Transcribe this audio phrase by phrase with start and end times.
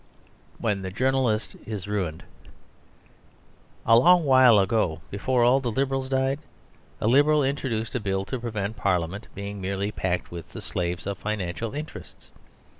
[0.57, 2.23] When the Journalist Is Ruined
[3.85, 6.39] A long while ago, before all the Liberals died,
[6.99, 11.19] a Liberal introduced a Bill to prevent Parliament being merely packed with the slaves of
[11.19, 12.31] financial interests.